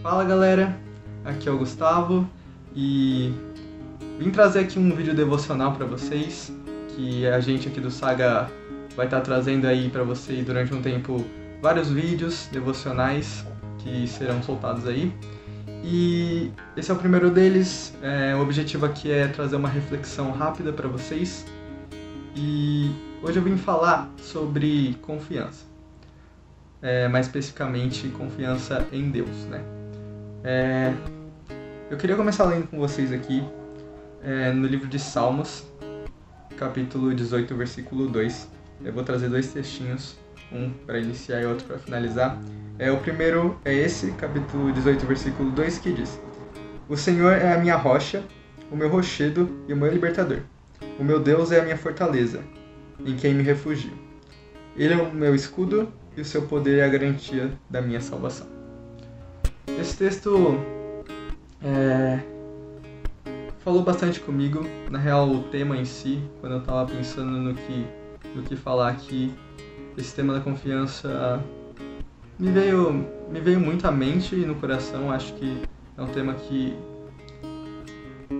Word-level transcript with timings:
Fala 0.00 0.24
galera, 0.24 0.78
aqui 1.24 1.48
é 1.48 1.52
o 1.52 1.58
Gustavo 1.58 2.28
e 2.74 3.34
vim 4.16 4.30
trazer 4.30 4.60
aqui 4.60 4.78
um 4.78 4.94
vídeo 4.94 5.12
devocional 5.12 5.72
para 5.72 5.84
vocês 5.86 6.52
que 6.94 7.26
a 7.26 7.40
gente 7.40 7.66
aqui 7.66 7.80
do 7.80 7.90
Saga 7.90 8.48
vai 8.94 9.06
estar 9.06 9.18
tá 9.18 9.22
trazendo 9.22 9.66
aí 9.66 9.88
para 9.90 10.04
vocês 10.04 10.46
durante 10.46 10.72
um 10.72 10.80
tempo 10.80 11.24
vários 11.60 11.90
vídeos 11.90 12.48
devocionais 12.52 13.44
que 13.78 14.06
serão 14.06 14.40
soltados 14.42 14.86
aí. 14.86 15.12
E 15.82 16.52
esse 16.76 16.90
é 16.90 16.94
o 16.94 16.96
primeiro 16.96 17.30
deles. 17.30 17.92
É, 18.00 18.34
o 18.36 18.40
objetivo 18.40 18.86
aqui 18.86 19.10
é 19.10 19.26
trazer 19.26 19.56
uma 19.56 19.68
reflexão 19.68 20.30
rápida 20.30 20.72
para 20.72 20.88
vocês. 20.88 21.44
E 22.36 22.90
hoje 23.22 23.38
eu 23.38 23.42
vim 23.42 23.56
falar 23.56 24.08
sobre 24.16 24.96
confiança. 25.02 25.66
É, 26.80 27.08
mais 27.08 27.26
especificamente, 27.26 28.08
confiança 28.08 28.86
em 28.92 29.10
Deus, 29.10 29.44
né? 29.46 29.60
É, 30.44 30.94
eu 31.90 31.96
queria 31.96 32.14
começar 32.14 32.44
lendo 32.44 32.68
com 32.68 32.78
vocês 32.78 33.12
aqui 33.12 33.42
é, 34.22 34.52
no 34.52 34.66
livro 34.66 34.86
de 34.86 34.98
Salmos, 34.98 35.66
capítulo 36.56 37.12
18, 37.12 37.54
versículo 37.56 38.06
2. 38.08 38.48
Eu 38.84 38.92
vou 38.92 39.02
trazer 39.02 39.28
dois 39.28 39.52
textinhos, 39.52 40.16
um 40.52 40.70
para 40.70 40.98
iniciar 40.98 41.42
e 41.42 41.46
outro 41.46 41.66
para 41.66 41.78
finalizar. 41.78 42.38
É, 42.78 42.92
o 42.92 42.98
primeiro 42.98 43.58
é 43.64 43.74
esse, 43.74 44.12
capítulo 44.12 44.70
18, 44.70 45.04
versículo 45.04 45.50
2, 45.50 45.78
que 45.78 45.92
diz: 45.92 46.20
O 46.88 46.96
Senhor 46.96 47.32
é 47.32 47.54
a 47.54 47.58
minha 47.58 47.74
rocha, 47.74 48.22
o 48.70 48.76
meu 48.76 48.88
rochedo 48.88 49.50
e 49.66 49.72
o 49.72 49.76
meu 49.76 49.90
libertador. 49.90 50.40
O 50.98 51.02
meu 51.02 51.18
Deus 51.18 51.50
é 51.50 51.60
a 51.60 51.64
minha 51.64 51.76
fortaleza, 51.76 52.40
em 53.04 53.16
quem 53.16 53.34
me 53.34 53.42
refugio. 53.42 53.92
Ele 54.76 54.94
é 54.94 54.96
o 54.96 55.12
meu 55.12 55.34
escudo 55.34 55.92
e 56.18 56.20
o 56.20 56.24
seu 56.24 56.42
poder 56.42 56.80
é 56.80 56.84
a 56.84 56.88
garantia 56.88 57.52
da 57.70 57.80
minha 57.80 58.00
salvação. 58.00 58.48
Esse 59.80 59.96
texto 59.96 60.58
é, 61.62 62.18
falou 63.60 63.84
bastante 63.84 64.18
comigo. 64.18 64.66
Na 64.90 64.98
real, 64.98 65.30
o 65.30 65.44
tema 65.44 65.76
em 65.76 65.84
si, 65.84 66.20
quando 66.40 66.54
eu 66.54 66.58
estava 66.58 66.90
pensando 66.90 67.30
no 67.30 67.54
que, 67.54 67.86
no 68.34 68.42
que 68.42 68.56
falar 68.56 68.88
aqui, 68.88 69.32
esse 69.96 70.12
tema 70.12 70.34
da 70.34 70.40
confiança 70.40 71.40
me 72.36 72.50
veio, 72.50 73.06
me 73.30 73.40
veio 73.40 73.60
muito 73.60 73.86
à 73.86 73.92
mente 73.92 74.34
e 74.34 74.44
no 74.44 74.56
coração. 74.56 75.12
Acho 75.12 75.32
que 75.34 75.62
é 75.96 76.02
um 76.02 76.08
tema 76.08 76.34
que, 76.34 76.76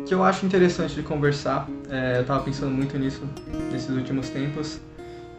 que 0.05 0.13
eu 0.13 0.25
acho 0.25 0.45
interessante 0.45 0.97
de 0.97 1.05
conversar. 1.05 1.69
É, 1.89 2.17
eu 2.17 2.23
estava 2.23 2.43
pensando 2.43 2.73
muito 2.73 2.99
nisso 2.99 3.23
nesses 3.71 3.91
últimos 3.91 4.31
tempos. 4.31 4.81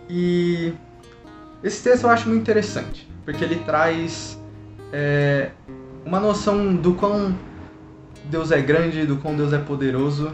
E 0.09 0.73
esse 1.63 1.83
texto 1.83 2.03
eu 2.03 2.09
acho 2.09 2.27
muito 2.27 2.41
interessante, 2.41 3.07
porque 3.25 3.43
ele 3.43 3.57
traz 3.57 4.39
é, 4.91 5.52
uma 6.05 6.19
noção 6.19 6.75
do 6.75 6.93
quão 6.93 7.35
Deus 8.25 8.51
é 8.51 8.61
grande, 8.61 9.05
do 9.05 9.17
quão 9.17 9.35
Deus 9.35 9.53
é 9.53 9.57
poderoso. 9.57 10.31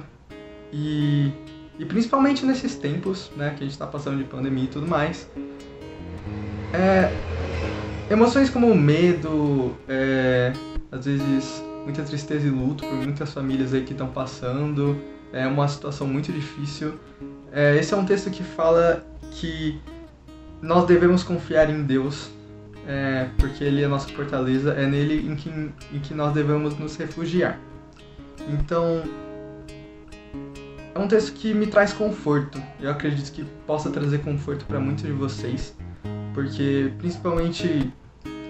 E, 0.71 1.31
e 1.79 1.85
principalmente 1.85 2.45
nesses 2.45 2.75
tempos 2.75 3.31
né, 3.35 3.49
que 3.49 3.57
a 3.57 3.65
gente 3.65 3.71
está 3.71 3.87
passando 3.87 4.17
de 4.17 4.23
pandemia 4.23 4.65
e 4.65 4.67
tudo 4.67 4.87
mais. 4.87 5.29
É, 6.73 7.11
Emoções 8.09 8.51
como 8.51 8.73
medo, 8.75 9.75
é, 9.87 10.53
às 10.91 11.05
vezes 11.05 11.63
muita 11.83 12.03
tristeza 12.03 12.45
e 12.45 12.51
luto 12.51 12.85
por 12.85 12.95
muitas 12.97 13.33
famílias 13.33 13.73
aí 13.73 13.81
que 13.81 13.93
estão 13.93 14.07
passando, 14.07 14.95
é 15.33 15.47
uma 15.47 15.67
situação 15.67 16.05
muito 16.05 16.31
difícil. 16.31 16.99
É, 17.51 17.75
esse 17.77 17.95
é 17.95 17.97
um 17.97 18.05
texto 18.05 18.29
que 18.29 18.43
fala 18.43 19.03
que 19.31 19.81
nós 20.65 20.85
devemos 20.85 21.23
confiar 21.23 21.69
em 21.69 21.83
Deus, 21.83 22.29
é, 22.87 23.27
porque 23.37 23.63
Ele 23.63 23.81
é 23.81 23.85
a 23.85 23.89
nossa 23.89 24.09
fortaleza, 24.09 24.73
é 24.73 24.85
nele 24.85 25.27
em 25.29 25.35
que, 25.35 25.49
em 25.49 25.99
que 25.99 26.13
nós 26.13 26.33
devemos 26.33 26.77
nos 26.77 26.95
refugiar. 26.97 27.59
Então, 28.49 29.03
é 30.93 30.99
um 30.99 31.07
texto 31.07 31.33
que 31.33 31.53
me 31.53 31.67
traz 31.67 31.93
conforto. 31.93 32.61
Eu 32.79 32.91
acredito 32.91 33.31
que 33.31 33.43
possa 33.65 33.89
trazer 33.89 34.19
conforto 34.19 34.65
para 34.65 34.79
muitos 34.79 35.05
de 35.05 35.11
vocês 35.11 35.75
porque 36.35 36.91
principalmente 36.97 37.91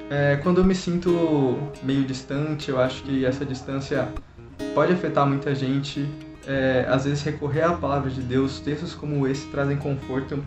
é, 0.10 0.38
quando 0.42 0.60
eu 0.60 0.66
me 0.66 0.76
sinto 0.76 1.58
meio 1.84 2.04
distante, 2.04 2.70
eu 2.70 2.82
acho 2.82 3.04
que 3.04 3.24
essa 3.24 3.46
distância 3.46 4.10
pode 4.74 4.92
afetar 4.92 5.26
muita 5.26 5.54
gente. 5.54 6.06
É, 6.48 6.86
às 6.90 7.06
vezes 7.06 7.24
recorrer 7.24 7.64
à 7.64 7.74
palavra 7.74 8.10
de 8.10 8.22
Deus, 8.22 8.60
textos 8.60 8.94
como 8.94 9.28
esse 9.28 9.48
trazem 9.48 9.78
conforto 9.78 10.44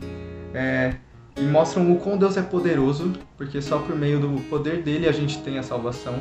é, 0.54 0.94
e 1.40 1.44
mostram 1.44 1.92
o 1.92 1.96
quão 1.98 2.16
Deus 2.16 2.36
é 2.36 2.42
poderoso, 2.42 3.12
porque 3.36 3.60
só 3.62 3.78
por 3.78 3.96
meio 3.96 4.20
do 4.20 4.40
poder 4.48 4.82
dele 4.82 5.08
a 5.08 5.12
gente 5.12 5.38
tem 5.42 5.58
a 5.58 5.62
salvação. 5.62 6.18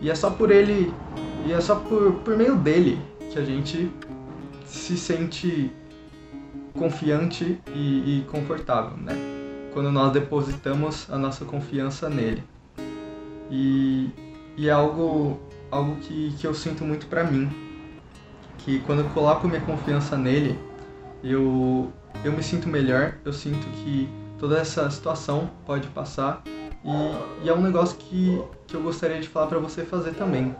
E 0.00 0.10
é 0.10 0.14
só 0.14 0.30
por 0.30 0.50
ele, 0.50 0.92
e 1.46 1.52
é 1.52 1.60
só 1.60 1.76
por, 1.76 2.12
por 2.24 2.36
meio 2.36 2.56
dele 2.56 3.00
que 3.32 3.38
a 3.38 3.44
gente 3.44 3.90
se 4.64 4.96
sente 4.96 5.70
confiante 6.74 7.60
e, 7.74 8.18
e 8.20 8.24
confortável, 8.30 8.96
né? 8.96 9.38
quando 9.72 9.92
nós 9.92 10.12
depositamos 10.12 11.08
a 11.10 11.16
nossa 11.16 11.44
confiança 11.44 12.08
nele. 12.08 12.42
E, 13.50 14.10
e 14.56 14.68
é 14.68 14.72
algo, 14.72 15.38
algo 15.70 15.96
que, 15.96 16.34
que 16.38 16.46
eu 16.46 16.52
sinto 16.52 16.84
muito 16.84 17.06
para 17.06 17.24
mim, 17.24 17.48
que 18.58 18.80
quando 18.80 19.00
eu 19.00 19.08
coloco 19.10 19.46
minha 19.46 19.60
confiança 19.60 20.16
nele, 20.16 20.58
eu, 21.22 21.92
eu 22.24 22.32
me 22.32 22.42
sinto 22.42 22.68
melhor, 22.68 23.14
eu 23.24 23.32
sinto 23.32 23.66
que 23.68 24.08
toda 24.38 24.58
essa 24.58 24.88
situação 24.90 25.50
pode 25.66 25.88
passar 25.88 26.42
e, 26.84 27.44
e 27.44 27.48
é 27.48 27.52
um 27.52 27.60
negócio 27.60 27.96
que, 27.98 28.42
que 28.66 28.74
eu 28.74 28.82
gostaria 28.82 29.20
de 29.20 29.28
falar 29.28 29.46
para 29.46 29.58
você 29.58 29.82
fazer 29.82 30.14
também. 30.14 30.54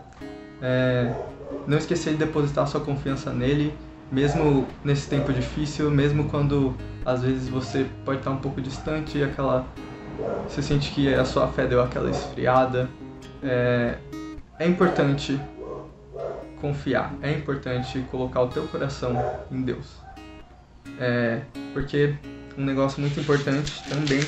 É, 0.61 1.15
não 1.67 1.79
esquecer 1.79 2.13
de 2.13 2.19
depositar 2.19 2.67
sua 2.67 2.81
confiança 2.81 3.33
nele, 3.33 3.73
mesmo 4.11 4.67
nesse 4.85 5.09
tempo 5.09 5.33
difícil, 5.33 5.91
mesmo 5.91 6.29
quando 6.29 6.75
às 7.05 7.23
vezes 7.23 7.49
você 7.49 7.87
pode 8.05 8.19
estar 8.19 8.31
um 8.31 8.39
pouco 8.39 8.61
distante 8.61 9.19
e 9.19 9.23
aquela 9.23 9.67
você 10.49 10.63
sente 10.63 10.91
que 10.91 11.15
a 11.15 11.25
sua 11.25 11.47
fé 11.49 11.67
deu 11.67 11.81
aquela 11.81 12.11
esfriada. 12.11 12.89
É, 13.43 13.97
é 14.59 14.67
importante 14.67 15.41
confiar, 16.61 17.15
é 17.23 17.31
importante 17.31 18.01
colocar 18.11 18.43
o 18.43 18.49
teu 18.49 18.67
coração 18.67 19.15
em 19.51 19.63
Deus. 19.63 19.97
É, 20.99 21.43
porque 21.73 22.15
um 22.59 22.65
negócio 22.65 23.01
muito 23.01 23.19
importante 23.21 23.73
também 23.89 24.21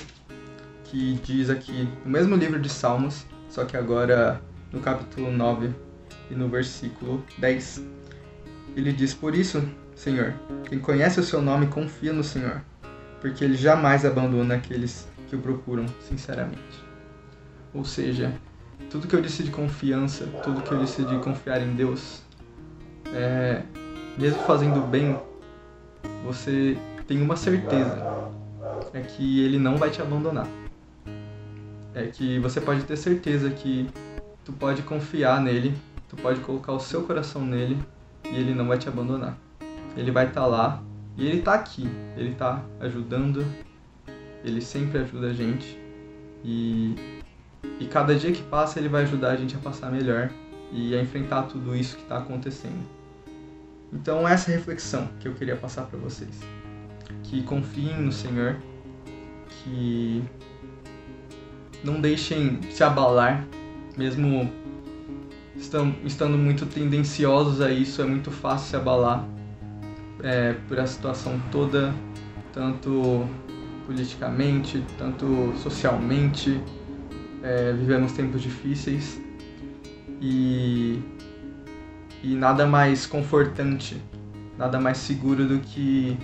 que 0.85 1.15
diz 1.25 1.51
aqui 1.51 1.89
no 2.05 2.11
mesmo 2.11 2.37
livro 2.37 2.61
de 2.61 2.69
Salmos, 2.69 3.27
só 3.49 3.65
que 3.65 3.77
agora 3.77 4.41
no 4.73 4.81
capítulo 4.81 5.33
9 5.33 5.75
e 6.31 6.35
no 6.35 6.49
versículo 6.49 7.25
10 7.39 7.83
ele 8.77 8.93
diz: 8.93 9.13
Por 9.13 9.35
isso, 9.35 9.63
Senhor, 9.97 10.33
quem 10.69 10.79
conhece 10.79 11.19
o 11.19 11.25
seu 11.25 11.43
nome 11.43 11.67
confia 11.67 12.13
no 12.13 12.23
Senhor, 12.23 12.63
porque 13.21 13.45
ele 13.45 13.57
jamais 13.57 14.05
abandona 14.05 14.55
aqueles 14.55 15.09
que 15.29 15.35
o 15.35 15.41
procuram 15.41 15.87
sinceramente. 16.09 16.85
Ou 17.75 17.85
seja, 17.85 18.33
tudo 18.91 19.09
que 19.09 19.15
eu 19.15 19.21
disse 19.21 19.43
de 19.43 19.51
confiança, 19.51 20.27
tudo 20.45 20.63
que 20.63 20.73
eu 20.73 20.79
disse 20.79 21.05
de 21.05 21.19
confiar 21.19 21.61
em 21.63 21.75
Deus, 21.75 22.23
é, 23.13 23.63
mesmo 24.17 24.41
fazendo 24.43 24.81
bem, 24.87 25.19
você 26.25 26.77
tem 27.11 27.21
uma 27.21 27.35
certeza: 27.35 28.31
é 28.95 29.01
que 29.01 29.45
Ele 29.45 29.59
não 29.59 29.77
vai 29.77 29.91
te 29.91 30.01
abandonar. 30.01 30.47
É 31.93 32.07
que 32.07 32.39
você 32.39 32.61
pode 32.61 32.85
ter 32.85 32.97
certeza 32.97 33.51
que 33.51 33.91
tu 34.45 34.53
pode 34.53 34.83
confiar 34.83 35.41
nele, 35.41 35.77
tu 36.09 36.15
pode 36.15 36.39
colocar 36.39 36.73
o 36.73 36.79
seu 36.79 37.03
coração 37.03 37.45
nele 37.45 37.77
e 38.25 38.37
ele 38.37 38.55
não 38.55 38.69
vai 38.69 38.79
te 38.79 38.89
abandonar. 38.89 39.37
Ele 39.97 40.13
vai 40.13 40.29
estar 40.29 40.43
tá 40.43 40.47
lá 40.47 40.83
e 41.17 41.27
ele 41.27 41.41
está 41.41 41.55
aqui. 41.55 41.91
Ele 42.17 42.31
está 42.31 42.63
ajudando. 42.79 43.45
Ele 44.45 44.61
sempre 44.61 45.01
ajuda 45.01 45.31
a 45.31 45.33
gente. 45.33 45.77
E, 46.45 46.95
e 47.81 47.87
cada 47.87 48.15
dia 48.15 48.31
que 48.31 48.43
passa 48.43 48.79
ele 48.79 48.89
vai 48.89 49.03
ajudar 49.03 49.31
a 49.31 49.37
gente 49.37 49.57
a 49.57 49.59
passar 49.59 49.91
melhor 49.91 50.31
e 50.71 50.95
a 50.95 51.03
enfrentar 51.03 51.43
tudo 51.43 51.75
isso 51.75 51.97
que 51.97 52.03
está 52.05 52.19
acontecendo. 52.19 52.89
Então 53.93 54.29
essa 54.29 54.53
é 54.53 54.55
a 54.55 54.59
reflexão 54.59 55.09
que 55.19 55.27
eu 55.27 55.35
queria 55.35 55.57
passar 55.57 55.87
para 55.87 55.99
vocês. 55.99 56.39
Que 57.25 57.43
confiem 57.43 58.03
no 58.03 58.13
Senhor, 58.13 58.57
que 59.49 60.23
não 61.85 62.01
deixem 62.01 62.61
se 62.71 62.83
abalar, 62.83 63.47
mesmo 63.97 64.51
estando 66.05 66.39
muito 66.39 66.67
tendenciosos 66.67 67.61
a 67.61 67.71
isso, 67.71 68.01
é 68.01 68.05
muito 68.05 68.31
fácil 68.31 68.71
se 68.71 68.77
abalar 68.77 69.27
é, 70.23 70.55
por 70.69 70.79
a 70.79 70.87
situação 70.87 71.41
toda, 71.51 71.95
tanto 72.53 73.27
politicamente, 73.87 74.85
tanto 74.99 75.53
socialmente. 75.57 76.61
É, 77.43 77.73
vivemos 77.73 78.13
tempos 78.13 78.43
difíceis 78.43 79.19
e, 80.21 81.03
e 82.23 82.35
nada 82.35 82.67
mais 82.67 83.07
confortante, 83.07 83.97
nada 84.59 84.79
mais 84.79 84.99
seguro 84.99 85.47
do 85.47 85.59
que 85.61 86.19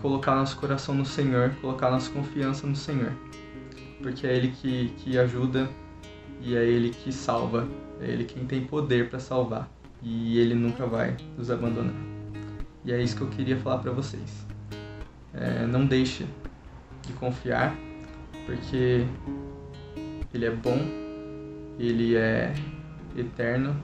colocar 0.00 0.34
nosso 0.34 0.56
coração 0.56 0.94
no 0.94 1.04
Senhor, 1.04 1.50
colocar 1.60 1.90
nossa 1.90 2.10
confiança 2.10 2.66
no 2.66 2.76
Senhor, 2.76 3.12
porque 4.02 4.26
é 4.26 4.34
Ele 4.34 4.48
que, 4.48 4.90
que 4.98 5.18
ajuda 5.18 5.68
e 6.40 6.56
é 6.56 6.64
Ele 6.64 6.90
que 6.90 7.12
salva, 7.12 7.68
é 8.00 8.06
Ele 8.06 8.24
quem 8.24 8.44
tem 8.44 8.64
poder 8.64 9.08
para 9.10 9.18
salvar 9.18 9.68
e 10.02 10.38
Ele 10.38 10.54
nunca 10.54 10.86
vai 10.86 11.16
nos 11.36 11.50
abandonar. 11.50 11.94
E 12.84 12.92
é 12.92 13.02
isso 13.02 13.16
que 13.16 13.22
eu 13.22 13.28
queria 13.28 13.56
falar 13.56 13.78
para 13.78 13.92
vocês. 13.92 14.46
É, 15.34 15.66
não 15.66 15.84
deixe 15.84 16.26
de 17.06 17.12
confiar, 17.14 17.76
porque 18.46 19.04
Ele 20.32 20.46
é 20.46 20.50
bom, 20.50 20.78
Ele 21.78 22.16
é 22.16 22.54
eterno 23.16 23.76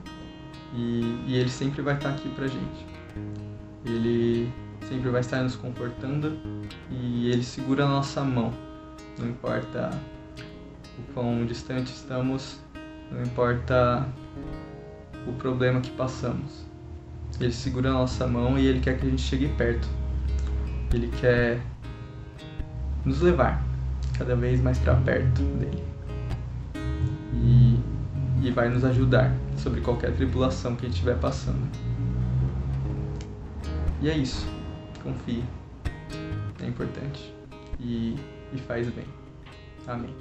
e, 0.73 1.23
e 1.27 1.35
Ele 1.35 1.49
sempre 1.49 1.81
vai 1.81 1.95
estar 1.95 2.09
aqui 2.09 2.29
pra 2.29 2.47
gente. 2.47 2.85
Ele 3.85 4.51
sempre 4.87 5.09
vai 5.09 5.21
estar 5.21 5.41
nos 5.41 5.55
comportando 5.55 6.37
e 6.89 7.29
Ele 7.31 7.43
segura 7.43 7.85
a 7.85 7.87
nossa 7.87 8.23
mão. 8.23 8.53
Não 9.17 9.29
importa 9.29 9.91
o 10.99 11.13
quão 11.13 11.45
distante 11.45 11.91
estamos, 11.91 12.59
não 13.11 13.23
importa 13.23 14.07
o 15.27 15.33
problema 15.33 15.81
que 15.81 15.91
passamos. 15.91 16.65
Ele 17.39 17.51
segura 17.51 17.89
a 17.89 17.93
nossa 17.93 18.25
mão 18.27 18.57
e 18.57 18.65
ele 18.65 18.79
quer 18.79 18.97
que 18.97 19.05
a 19.05 19.09
gente 19.09 19.21
chegue 19.21 19.49
perto. 19.49 19.87
Ele 20.93 21.09
quer 21.19 21.59
nos 23.03 23.21
levar 23.21 23.63
cada 24.17 24.35
vez 24.35 24.61
mais 24.61 24.77
para 24.79 24.95
perto 24.95 25.41
dele. 25.41 25.83
E, 27.33 27.79
e 28.41 28.51
vai 28.51 28.69
nos 28.69 28.85
ajudar 28.85 29.35
sobre 29.57 29.81
qualquer 29.81 30.13
tribulação 30.15 30.75
que 30.75 30.85
a 30.85 30.87
gente 30.87 30.95
estiver 30.95 31.17
passando. 31.17 31.67
E 34.01 34.09
é 34.09 34.17
isso. 34.17 34.54
Confie. 35.05 35.43
É 36.63 36.65
importante. 36.65 37.31
E, 37.79 38.15
e 38.51 38.57
faz 38.57 38.89
bem. 38.89 39.05
Amém. 39.85 40.15